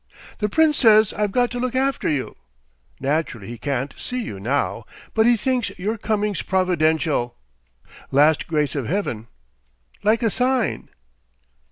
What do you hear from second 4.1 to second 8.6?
you now, but he thinks your coming's providential. Last